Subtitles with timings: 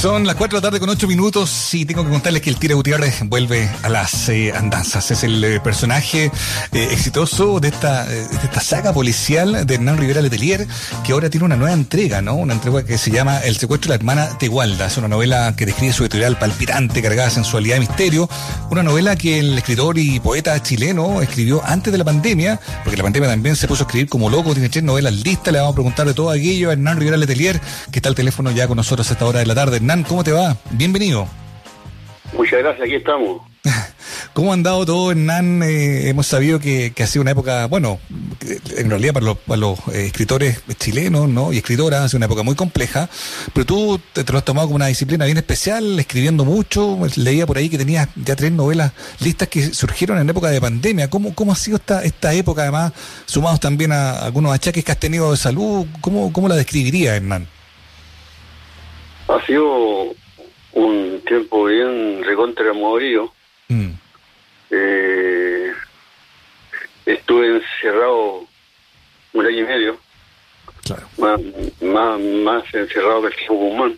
[0.00, 2.56] Son las 4 de la tarde con 8 minutos y tengo que contarles que el
[2.56, 5.10] Tira Gutiérrez vuelve a las eh, andanzas.
[5.10, 6.32] Es el eh, personaje
[6.72, 10.66] eh, exitoso de esta, de esta saga policial de Hernán Rivera Letelier,
[11.04, 12.34] que ahora tiene una nueva entrega, ¿no?
[12.36, 14.86] Una entrega que se llama El secuestro de la hermana Tegualda.
[14.86, 18.26] Es una novela que describe su editorial palpitante, cargada de sensualidad y misterio.
[18.70, 23.02] Una novela que el escritor y poeta chileno escribió antes de la pandemia, porque la
[23.02, 25.52] pandemia también se puso a escribir como loco, tiene tres novelas listas.
[25.52, 27.60] Le vamos a preguntar de todo aquello a Hernán Rivera Letelier,
[27.90, 29.89] que está al teléfono ya con nosotros a esta hora de la tarde.
[30.06, 30.56] ¿Cómo te va?
[30.70, 31.26] Bienvenido.
[32.32, 33.42] Muchas gracias, aquí estamos.
[34.32, 35.64] ¿Cómo ha andado todo, Hernán?
[35.64, 37.98] Eh, hemos sabido que, ha sido una época, bueno,
[38.76, 41.52] en realidad para los, eh, escritores chilenos ¿no?
[41.52, 43.08] y escritoras ha sido una época muy compleja,
[43.52, 46.96] pero tú te, lo has tomado como una disciplina bien especial, escribiendo mucho.
[47.16, 51.10] Leía por ahí que tenías ya tres novelas listas que surgieron en época de pandemia.
[51.10, 52.92] ¿Cómo, cómo ha sido esta, esta época, además,
[53.26, 55.84] sumados también a algunos achaques que has tenido de salud?
[56.00, 57.48] ¿Cómo, cómo la describiría, Hernán?
[59.30, 60.12] Ha sido
[60.72, 63.32] un tiempo bien recontra movido.
[63.68, 63.90] Mm.
[64.70, 65.72] Eh,
[67.06, 68.44] estuve encerrado
[69.32, 70.00] un año y medio.
[70.84, 71.06] Claro.
[71.18, 71.40] Más,
[71.80, 73.94] más, encerrado que el tiempo humano.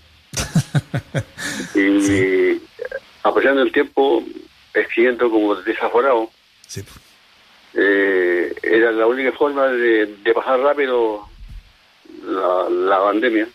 [1.74, 2.60] y
[3.22, 4.22] apreciando el tiempo,
[4.74, 6.30] escribiendo como desaforado.
[6.66, 6.84] Sí.
[7.74, 11.26] Eh, era la única forma de, pasar rápido
[12.22, 13.48] la, la pandemia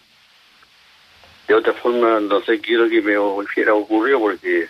[1.48, 4.68] de otra forma no sé qué lo que me hubiera ocurrido porque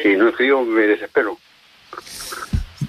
[0.00, 1.38] si no escribo me desespero.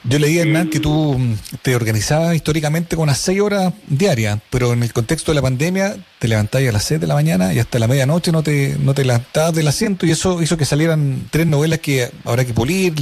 [0.04, 4.74] Yo leí, Hernán, que tú mm, te organizabas históricamente con unas seis horas diarias, pero
[4.74, 7.60] en el contexto de la pandemia te levantabas a las seis de la mañana y
[7.60, 11.28] hasta la medianoche no te, no te levantabas del asiento y eso hizo que salieran
[11.30, 12.94] tres novelas que habrá que pulir,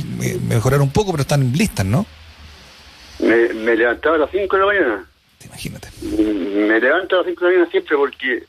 [0.50, 2.05] mejorar un poco, pero están listas, ¿no?
[3.20, 5.05] Me, me levantaba a las cinco de la mañana.
[5.45, 5.88] Imagínate.
[6.02, 8.44] Me levanto a las cinco de la mañana siempre porque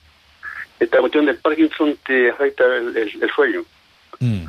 [0.79, 3.65] esta cuestión del Parkinson te afecta el, sueño.
[4.21, 4.47] Mm.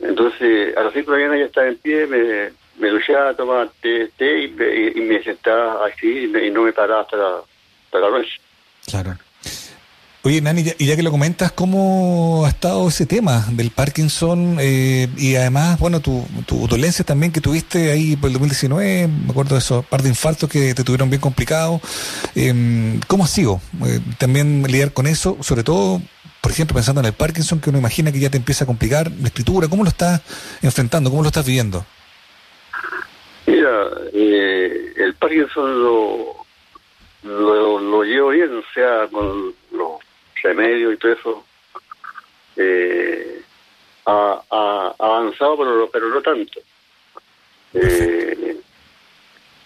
[0.00, 3.70] Entonces, a las 5 de la mañana ya estaba en pie, me, me duchaba, tomaba
[3.80, 7.42] té, té y, me sentaba así y, no me paraba hasta la,
[7.84, 8.40] hasta la noche.
[8.86, 9.16] Claro.
[10.24, 14.56] Oye, Nani, y ya que lo comentas, ¿cómo ha estado ese tema del Parkinson?
[14.60, 19.30] Eh, y además, bueno, tu, tu dolencia también que tuviste ahí por el 2019, me
[19.30, 21.80] acuerdo de esos par de infartos que te tuvieron bien complicados.
[22.36, 25.38] Eh, ¿Cómo ha sido eh, también lidiar con eso?
[25.40, 26.00] Sobre todo,
[26.40, 29.10] por ejemplo, pensando en el Parkinson, que uno imagina que ya te empieza a complicar
[29.10, 29.66] la escritura.
[29.66, 30.20] ¿Cómo lo estás
[30.62, 31.10] enfrentando?
[31.10, 31.84] ¿Cómo lo estás viviendo?
[33.48, 36.46] Mira, eh, el Parkinson lo,
[37.24, 39.60] lo, lo llevo bien, o sea, con
[40.42, 41.44] los remedio y todo eso,
[42.56, 43.42] eh,
[44.06, 46.60] ha, avanzado, pero, pero no tanto.
[47.74, 48.56] Eh,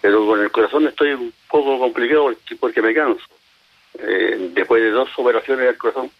[0.00, 3.24] pero con el corazón estoy un poco complicado porque, me canso.
[3.98, 6.10] Eh, después de dos operaciones del corazón,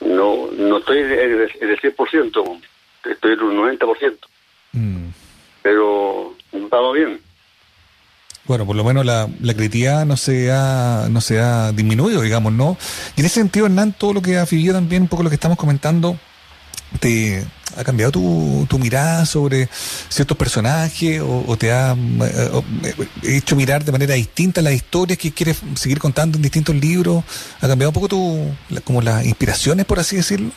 [0.00, 2.60] no no estoy en el, 100%,
[3.04, 4.18] estoy en un 90%.
[4.72, 5.08] Mm.
[5.62, 7.25] Pero vamos bien.
[8.46, 12.52] Bueno, por lo menos la, la creatividad no se ha, no se ha disminuido, digamos,
[12.52, 12.76] ¿no?
[13.16, 15.34] Y en ese sentido, Hernán, todo lo que ha vivido también, un poco lo que
[15.34, 16.16] estamos comentando,
[17.00, 17.44] te
[17.76, 19.68] ha cambiado tu, tu mirada sobre
[20.08, 22.92] ciertos personajes o, te ha eh,
[23.24, 27.24] hecho mirar de manera distinta las historias que quieres seguir contando en distintos libros?
[27.60, 30.50] ¿Ha cambiado un poco tu, como las inspiraciones, por así decirlo?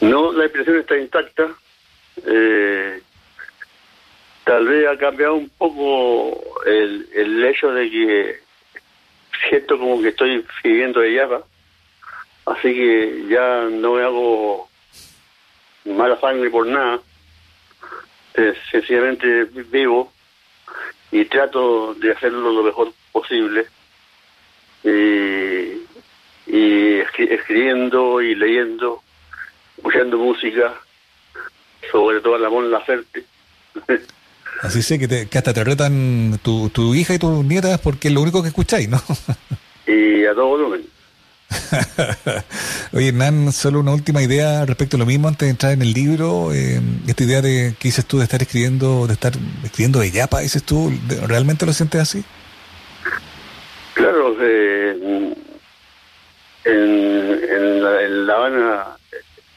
[0.00, 1.48] No, la inspiración está intacta.
[2.26, 3.02] Eh,
[4.50, 8.40] tal vez ha cambiado un poco el, el hecho de que
[9.48, 11.44] siento como que estoy viviendo de Yapa,
[12.46, 14.68] así que ya no me hago
[15.84, 16.98] mala sangre por nada,
[18.72, 20.12] sencillamente vivo
[21.12, 23.66] y trato de hacerlo lo mejor posible.
[24.82, 25.86] Y,
[26.48, 29.00] y escribiendo y leyendo,
[29.76, 30.74] escuchando música,
[31.92, 33.24] sobre todo la Mon Laferte.
[34.62, 38.08] Así sé que, te, que hasta te retan tu, tu hija y tus nietas porque
[38.08, 39.02] es lo único que escucháis, ¿no?
[39.86, 40.82] y a todo volumen.
[42.92, 45.92] Oye, Hernán, solo una última idea respecto a lo mismo antes de entrar en el
[45.92, 46.52] libro.
[46.52, 49.32] Eh, esta idea de que dices tú de estar escribiendo, de estar
[49.64, 50.92] escribiendo de Yapa, dices tú,
[51.26, 52.24] ¿realmente lo sientes así?
[53.94, 55.34] Claro, eh,
[56.64, 58.84] en, en, la, en La Habana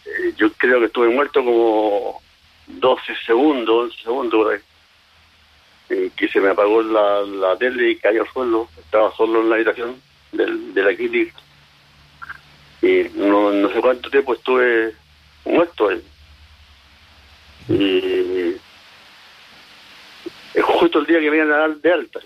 [0.06, 2.22] eh, yo creo que estuve muerto como
[2.68, 4.60] 12 segundos, 11 segundos por ahí.
[6.16, 8.69] Que se me apagó la, la tele y cayó al suelo.
[8.78, 10.01] Estaba solo en la habitación
[10.31, 11.38] del, de la clínica.
[12.81, 14.94] Y no, no sé cuánto tiempo estuve
[15.45, 16.04] muerto ahí.
[17.69, 18.56] Y
[20.62, 22.19] justo el día que me iban a dar de alta,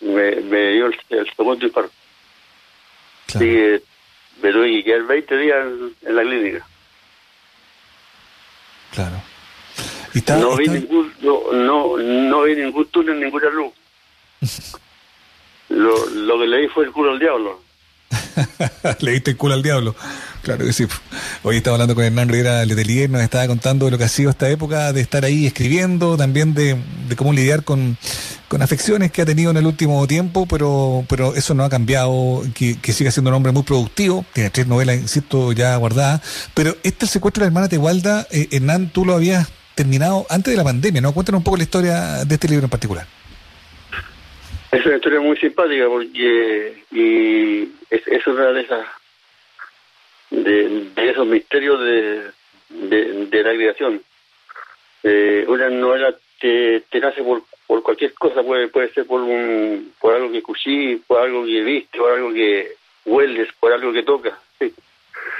[0.00, 1.92] me, me dio el, segundo infarto.
[3.28, 3.82] Así que
[4.40, 5.66] me tuve que quedar 20 días
[6.02, 6.66] en, la clínica.
[8.92, 9.22] Claro.
[10.26, 13.72] No, vi ningún, no, no, no vi ningún túnel, ninguna luz.
[15.68, 17.60] lo, lo que leí fue el culo al diablo.
[19.00, 19.94] Le diste el culo al diablo.
[20.42, 20.86] Claro que sí.
[21.42, 24.48] Hoy estaba hablando con Hernán Rivera Letelier, nos estaba contando lo que ha sido esta
[24.48, 26.78] época de estar ahí escribiendo, también de,
[27.16, 27.98] cómo lidiar con,
[28.60, 32.78] afecciones que ha tenido en el último tiempo, pero, pero eso no ha cambiado, que,
[32.92, 36.22] sigue siendo un hombre muy productivo, tiene tres novelas, insisto, ya guardadas,
[36.54, 39.48] pero este el secuestro de la hermana Tehualda, eh, Hernán, tú lo habías
[39.78, 41.14] terminado antes de la pandemia, ¿no?
[41.14, 43.06] Cuéntanos un poco la historia de este libro en particular.
[44.72, 48.86] Es una historia muy simpática porque y es, una de esas
[50.30, 52.22] de, esos misterios de,
[53.30, 54.02] de, la creación.
[55.04, 59.92] Eh, una novela te, te nace por, por cualquier cosa, puede, puede ser por un
[60.00, 62.72] por algo que escuché, por algo que viste, por algo que
[63.04, 64.36] hueles, por algo que toca.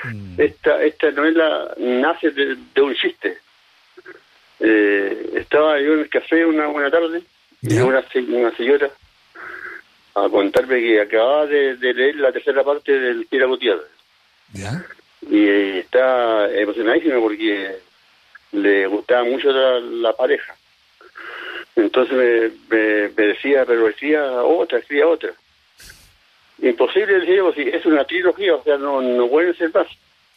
[0.04, 0.40] Mm.
[0.40, 3.38] Esta, esta novela nace de, un chiste.
[4.60, 7.22] Eh, estaba yo en el café una buena tarde
[7.62, 8.90] y una, una señora
[10.14, 13.86] a contarme que acababa de, leer la tercera parte del Tira Gutiérrez.
[14.52, 14.84] ¿Ya?
[15.22, 17.76] Y eh, está emocionadísimo porque
[18.52, 20.56] le gustaba mucho la, pareja.
[21.76, 25.32] Entonces me, decía, pero decía otra, decía otra.
[26.60, 29.86] Imposible, decía yo, si es una trilogía, o sea, no, no pueden ser más.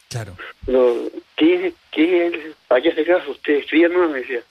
[0.08, 0.36] Claro.
[0.66, 1.08] Pero,
[1.42, 3.30] ¿qué, qué, ¿Para qué hace caso?
[3.30, 4.42] Usted escribe más, me decía.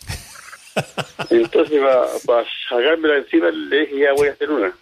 [1.29, 4.73] Entonces, para, para sacármela encima, le dije, ya voy a hacer una.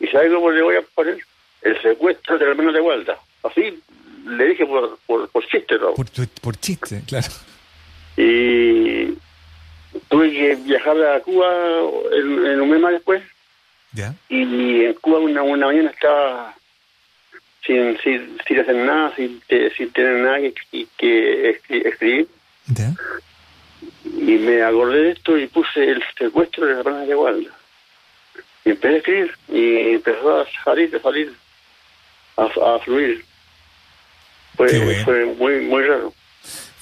[0.00, 1.18] ¿Y sabe cómo le voy a poner?
[1.62, 3.18] El secuestro de la hermana de Gualda.
[3.42, 3.82] Así
[4.26, 5.94] le dije por, por, por chiste, ¿no?
[5.94, 6.06] Por,
[6.40, 7.28] por chiste, claro.
[8.16, 9.14] Y
[10.08, 11.48] tuve que viajar a Cuba
[12.12, 13.22] en, un mes más después.
[13.92, 14.14] ¿Ya?
[14.28, 16.54] Y en Cuba una, una mañana estaba
[17.66, 19.42] sin, sin, sin hacer nada, sin,
[19.76, 20.38] sin tener nada
[20.70, 22.28] que, que escribir.
[24.04, 27.50] Y me acordé de esto y puse el secuestro de la hermana de Gualda.
[28.64, 31.32] Y empecé a escribir y empezó a salir, a salir,
[32.36, 33.24] a, fluir.
[34.56, 34.68] Fue,
[35.04, 36.14] fue muy, muy raro.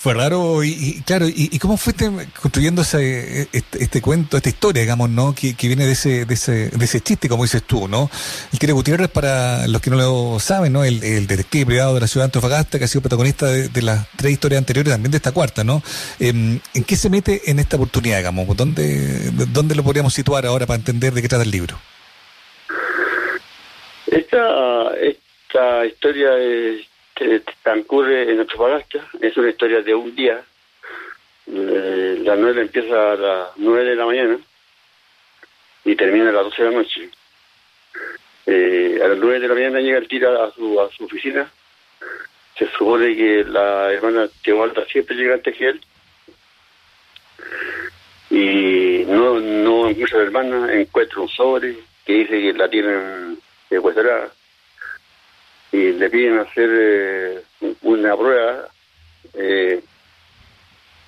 [0.03, 2.11] Fue raro y, claro, y, cómo fuiste
[2.41, 5.33] construyendo ese, este, este, cuento, esta historia, digamos, ¿no?
[5.33, 8.11] Que, viene de ese, de ese, de ese chiste, como dices tú, ¿no?
[8.53, 10.83] El Quiere Gutiérrez, para los que no lo saben, ¿no?
[10.83, 14.33] El, detective privado de la ciudad de Antofagasta, que ha sido protagonista de, las tres
[14.33, 15.85] historias anteriores, también de esta cuarta, ¿no?
[16.19, 18.57] Em, ¿En qué se mete en esta oportunidad, digamos?
[18.57, 21.79] ¿Dónde, ¿Dónde lo podríamos situar ahora para entender de qué trata el libro?
[24.09, 29.07] Esta, esta historia es que transcurre en Antofagasta.
[29.21, 30.43] Es una historia de un día.
[31.47, 34.39] Eh, la nueve empieza a las nueve de la mañana
[35.85, 37.11] y termina a las doce de la noche.
[38.47, 41.51] Eh, a las nueve de la mañana llega el tira a su, a su oficina.
[42.59, 45.81] Se supone que la hermana Teobalda siempre llega antes que él.
[48.31, 51.77] Y no, no encuentra la hermana, encuentra un sobre
[52.07, 53.39] que dice que la tienen
[53.69, 54.33] secuestrada
[55.73, 57.43] y le piden hacer eh,
[57.81, 58.69] una prueba
[59.35, 59.83] eh,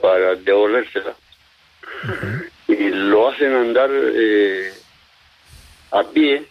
[0.00, 1.14] para devolvérsela.
[2.66, 4.72] Y lo hacen andar eh,
[5.92, 6.46] a pie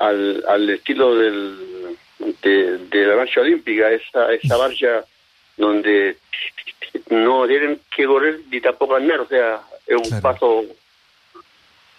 [0.00, 1.96] al, al estilo del,
[2.42, 5.04] de, la marcha olímpica, esa, esa marcha
[5.56, 6.16] donde
[7.10, 10.64] no tienen que correr ni tampoco andar, o sea, es un paso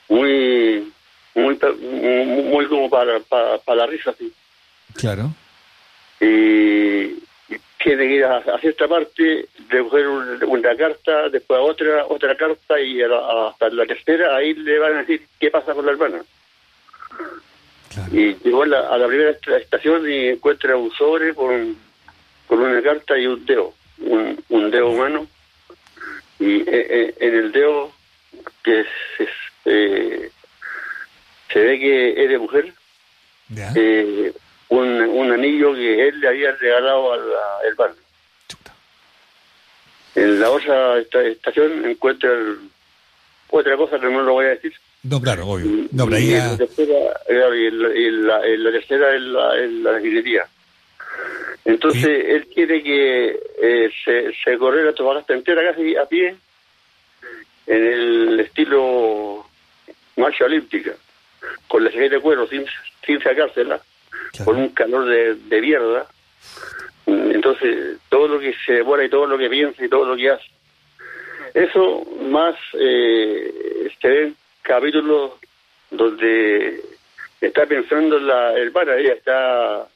[0.10, 0.92] muy
[1.36, 1.58] muy
[2.52, 4.32] muy como para, para, la risa, sí.
[4.96, 5.34] Claro.
[6.20, 7.22] Y,
[7.84, 13.02] tiene que ir a, cierta parte, recoger una carta, después a otra, otra carta y
[13.02, 16.22] hasta la tercera, ahí le van a decir qué pasa con la hermana.
[18.12, 21.76] Y llegó a la, primera estación y encuentra un sobre con,
[22.48, 25.28] con una carta y un dedo, un, un dedo humano.
[26.40, 27.92] Y eh, eh, en el dedo,
[28.64, 28.88] que es,
[29.66, 30.32] eh,
[31.52, 32.74] se ve que es de mujer.
[33.76, 34.34] Eh,
[34.70, 37.22] un, un, anillo que él le había regalado al
[37.68, 37.96] hermano.
[40.16, 42.30] En la otra estación encuentra
[43.50, 44.74] otra cosa que no lo voy a decir.
[45.04, 45.88] No, claro, obvio.
[45.92, 46.94] No, pero ahí la tercera,
[47.28, 49.56] la, tercera es la,
[49.92, 50.48] la
[51.66, 56.36] Entonces, él quiere que eh, se, se corre la Tobagasta entera casi a pie
[57.68, 59.46] en el estilo
[60.16, 60.94] marcha olímpica
[61.72, 62.66] con la chaqueta de cuero sin,
[63.06, 63.80] sin sacársela,
[64.44, 66.06] con un calor de, de mierda.
[67.06, 70.32] Entonces, todo lo que se demora y todo lo que piensa y todo lo que
[70.32, 70.44] hace.
[71.54, 75.32] Eso más eh, se ven capítulos
[75.90, 76.82] donde
[77.40, 79.88] está pensando en la, el bar, ella está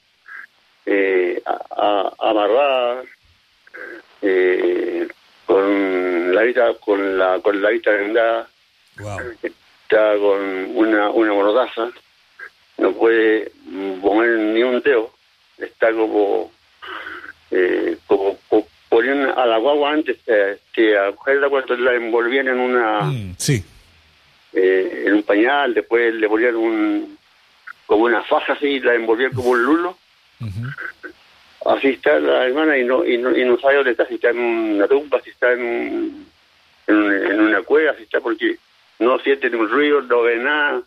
[0.86, 1.41] eh,
[2.20, 3.03] amarrada
[4.22, 5.10] eh,
[5.46, 8.48] con la vista con la con la vista vendada
[9.86, 11.89] está con una una mordaza
[12.77, 13.51] no puede
[14.01, 15.12] poner ni un dedo
[15.58, 16.51] está como
[17.51, 18.38] eh, como,
[18.89, 23.63] ponían a la guagua antes eh, que a cuando la envolvían en una mm, sí.
[24.54, 27.18] eh, en un pañal después le ponían un
[27.86, 29.98] como una faja así la envolvían como un lulo.
[31.65, 34.30] Así está la hermana y no y no, y no sabe dónde está si está
[34.30, 36.25] en una tumba si está en,
[36.88, 38.58] en, una cueva si está porque
[39.00, 40.84] no siente ningún ruido no ve nada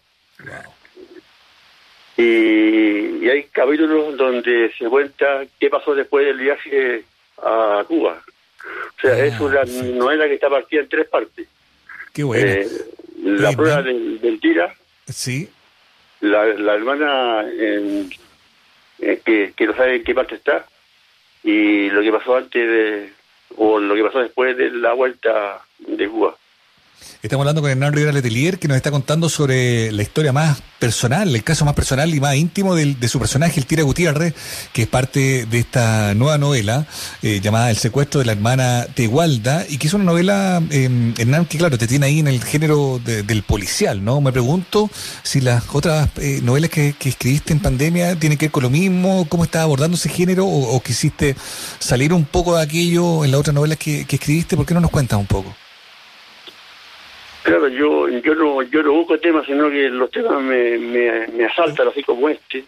[2.18, 7.04] y, hay capítulos donde se cuenta qué pasó después del viaje
[7.38, 8.20] a Cuba.
[8.96, 11.46] O sea, es ah, una novela que está partida en tres partes.
[12.12, 12.50] Qué bueno.
[12.50, 12.68] Eh,
[13.22, 14.74] la prueba del, tira.
[15.06, 15.48] Sí.
[16.20, 18.08] La, la hermana eh,
[18.98, 20.66] que, que no sabe en qué parte está.
[21.44, 23.12] Y lo que pasó antes de,
[23.56, 26.36] o lo que pasó después de la vuelta de Cuba.
[27.20, 31.34] Estamos hablando con Hernán Rivera Letelier, que nos está contando sobre la historia más personal,
[31.34, 34.34] el caso más personal y más íntimo de, su personaje, el Tira Gutiérrez,
[34.72, 36.86] que es parte de esta nueva novela
[37.22, 41.46] eh, llamada El secuestro de la hermana Tegualda, y que es una novela, eh, Hernán,
[41.46, 44.20] que claro, te tiene ahí en el género del policial, ¿no?
[44.20, 44.88] Me pregunto
[45.24, 49.26] si las otras eh, novelas que, escribiste en pandemia tienen que ver con lo mismo,
[49.28, 51.34] cómo estás abordando ese género, o, quisiste
[51.80, 54.80] salir un poco de aquello en las otras novelas que, que escribiste, ¿por qué no
[54.80, 55.52] nos cuentas un poco?
[57.48, 61.88] Claro, yo yo no yo no busco temas, sino que los temas me, me, asaltan,
[61.88, 62.62] así como este.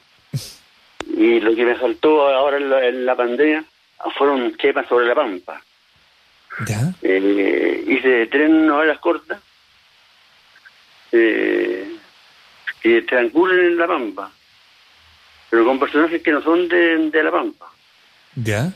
[1.15, 2.57] Y lo que me asaltó ahora
[2.89, 3.63] en la, pandemia
[4.17, 5.63] fueron temas sobre la pampa.
[6.67, 6.95] ¿Ya?
[7.03, 9.39] Eh, hice tres novelas cortas
[11.13, 11.97] eh,
[12.81, 14.31] que transcurren en la pampa,
[15.51, 17.67] pero con personajes que no son de, de la pampa.
[18.35, 18.73] ¿Ya?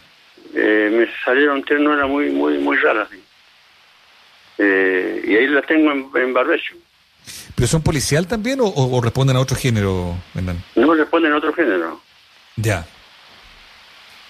[0.53, 3.09] Eh, me salieron tres novelas muy muy muy raras.
[3.11, 3.23] ¿sí?
[4.59, 6.75] Eh, y ahí las tengo en, en Barbecho.
[7.55, 10.17] ¿Pero son policial también o, responden a otro género,
[10.75, 12.01] No responden a otro género.
[12.57, 12.87] Ya.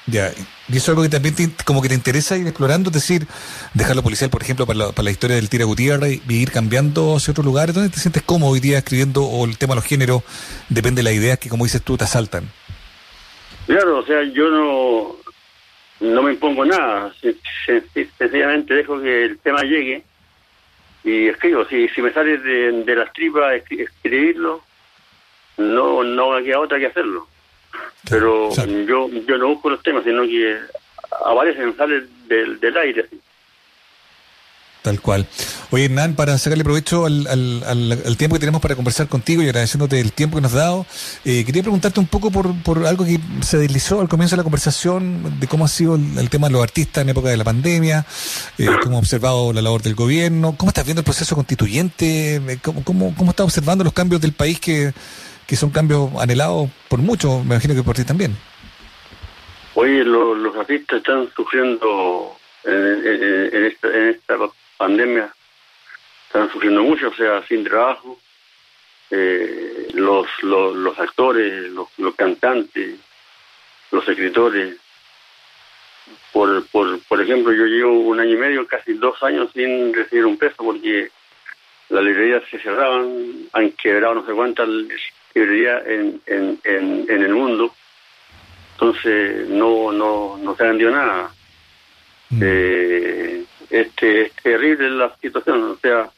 [0.07, 0.31] Ya.
[0.69, 2.91] ¿Y eso es algo que también como que te interesa ir explorando?
[2.91, 3.27] Es decir,
[3.73, 7.17] dejarlo policial, por ejemplo, para la, para la historia del Tira Gutiérrez y ir cambiando
[7.17, 7.75] hacia otros lugares.
[7.75, 10.23] ¿Dónde te sientes cómodo hoy día escribiendo o el tema de los géneros
[10.69, 12.45] depende de las ideas que, como dices tú, te asaltan?
[13.67, 15.17] Claro, o sea, yo no,
[16.01, 17.13] no me impongo nada.
[18.19, 20.05] Sencillamente dejo que el tema llegue
[21.05, 21.65] y escribo.
[21.67, 24.63] Si, si me sale de, las tripas escribirlo,
[25.59, 27.29] no no queda otra que hacerlo.
[28.09, 28.51] Pero
[28.87, 30.59] yo yo no busco los temas, sino que
[31.25, 33.07] aparecen, salen del, del aire.
[34.85, 35.27] Tal cual.
[35.71, 39.99] Oye, Hernán, para sacarle provecho al, al, tiempo que tenemos para conversar contigo y agradeciéndote
[39.99, 40.87] el tiempo que nos has dado,
[41.25, 44.43] eh, quería preguntarte un poco por, por algo que se deslizó al comienzo de la
[44.43, 48.05] conversación, de cómo ha sido el, tema de los artistas en época de la pandemia,
[48.59, 52.59] eh, cómo ha observado la labor del gobierno, cómo estás viendo el proceso constituyente, eh,
[52.63, 54.93] cómo, cómo, cómo estás observando los cambios del país que,
[55.47, 58.37] que son cambios anhelados por muchos, me imagino que por ti también.
[59.77, 64.37] Oye, los artistas están sufriendo en, esta, en esta
[64.77, 65.33] pandemia
[66.27, 68.19] están sufriendo mucho, o sea, sin trabajo.
[69.11, 72.99] Eh, los, los, actores, los, los, cantantes,
[73.91, 74.77] los escritores.
[76.33, 80.27] Por, por, por ejemplo, yo llevo un año y medio, casi dos años sin recibir
[80.27, 81.11] un peso porque
[81.89, 87.35] las librerías se cerraban, han quebrado no sé cuántas librerías en, en, en, en el
[87.35, 87.75] mundo.
[88.73, 91.31] Entonces no, no, no se vendió nada.
[92.31, 92.43] Mm.
[92.43, 93.34] Eh,
[93.71, 95.63] este, es terrible la situación.
[95.73, 96.11] O sea,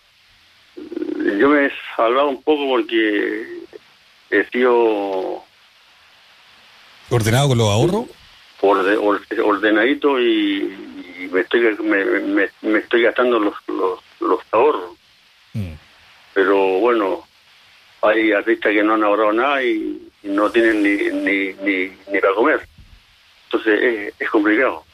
[1.39, 3.47] yo me he salvado un poco porque
[4.31, 5.43] he sido...
[7.11, 8.07] ¿Ordenado con los ahorros?
[8.61, 11.61] ordenadito y, me, estoy,
[12.63, 13.55] me, estoy gastando los,
[14.21, 14.97] los, ahorros.
[15.53, 15.75] Mm.
[16.35, 17.27] Pero bueno,
[18.03, 22.35] hay artistas que no han ahorrado nada y, no tienen ni, ni, ni, ni para
[22.35, 22.69] comer.
[23.45, 24.85] Entonces es complicado.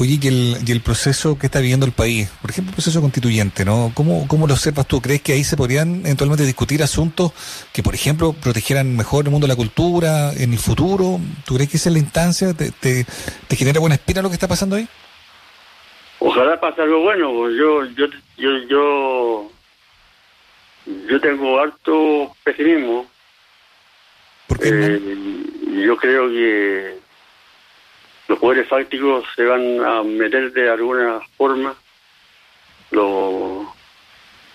[0.00, 3.00] Oye, y el, y el proceso que está viviendo el país, por ejemplo, el proceso
[3.00, 3.90] constituyente, ¿no?
[3.94, 5.00] ¿Cómo, ¿Cómo lo observas tú?
[5.00, 7.32] ¿Crees que ahí se podrían eventualmente discutir asuntos
[7.72, 11.18] que, por ejemplo, protegieran mejor el mundo de la cultura en el futuro?
[11.44, 12.54] ¿Tú crees que esa es la instancia?
[12.54, 14.86] ¿Te, te, genera buena espina lo que está pasando ahí?
[16.20, 17.32] Ojalá pase algo bueno.
[17.32, 19.50] Pues yo, yo, yo, yo,
[21.10, 23.04] yo tengo harto pesimismo.
[24.46, 24.68] ¿Por qué?
[24.68, 25.00] Eh,
[25.84, 27.07] yo creo que
[28.28, 31.74] los poderes fácticos se van a meter de alguna forma
[32.90, 33.66] los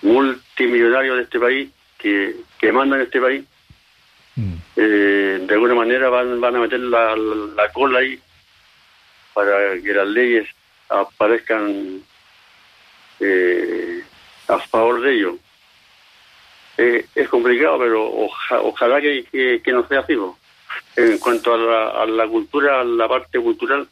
[0.02, 3.44] multimillonarios de este país que, que mandan este país
[4.36, 4.54] Mm.
[4.76, 8.18] Eh, de alguna manera van, van a meter la, la, cola ahí
[9.32, 10.48] para que las leyes
[10.88, 12.02] aparezcan
[13.20, 14.02] eh,
[14.48, 15.34] a favor de ellos.
[16.76, 18.10] Eh, es complicado, pero
[18.62, 20.16] ojalá que, que, no sea así.
[20.96, 23.88] En cuanto a la, a la cultura, a la parte cultural,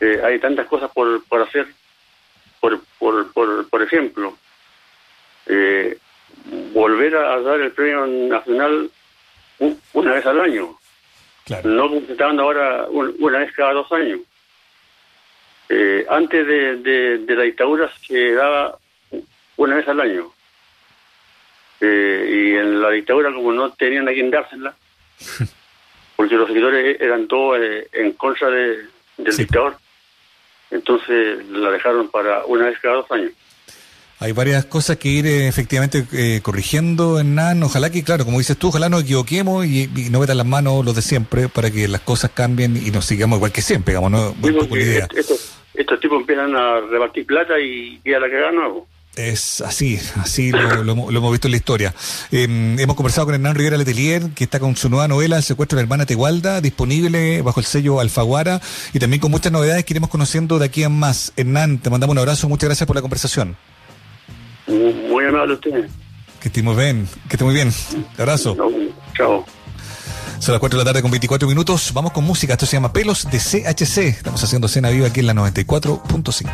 [0.00, 1.66] hay tantas cosas por, por hacer.
[2.58, 4.36] Por, por, por, por ejemplo,
[6.72, 8.90] volver a dar el premio nacional
[9.92, 10.76] una vez al año.
[11.64, 14.20] No como se está dando ahora una vez cada dos años.
[15.68, 18.78] Eh, antes de, la dictadura se daba
[19.56, 20.32] una vez al año.
[21.80, 24.74] Eh, y en la dictadura, como no tenían a quien dársela,
[26.20, 28.76] porque los seguidores eran todos eh, en contra de,
[29.16, 29.78] del dictador,
[30.70, 33.32] entonces la dejaron para una vez cada dos años.
[34.18, 37.62] Hay varias cosas que ir eh, efectivamente eh, corrigiendo en NAN.
[37.62, 40.94] Ojalá que, claro, como dices tú, ojalá nos equivoquemos y, no metan las manos los
[40.94, 44.76] de siempre para que las cosas cambien y nos sigamos igual que siempre, digamos, ¿no?
[44.76, 45.08] idea.
[45.14, 48.86] Estos, tipos empiezan a repartir plata y, y a la que nuevo.
[49.16, 51.94] Es así, así lo, hemos visto en la historia.
[52.30, 55.76] Em, hemos conversado con Hernán Rivera Letelier, que está con su nueva novela El secuestro
[55.76, 58.60] de la hermana Tegualda, disponible bajo el sello Alfaguara,
[58.92, 61.32] y también con muchas novedades que iremos conociendo de aquí a más.
[61.36, 63.56] Hernán, te mandamos un abrazo, muchas gracias por la conversación.
[64.68, 65.88] Muy amable usted.
[66.40, 67.72] Que esté muy bien, que esté muy bien.
[68.16, 68.56] Abrazo.
[69.14, 69.44] chao.
[70.38, 71.92] Son las 4 de la tarde con 24 minutos.
[71.92, 72.54] Vamos con música.
[72.54, 73.98] Esto se llama Pelos de CHC.
[74.08, 76.50] Estamos haciendo cena viva aquí en la 94.5.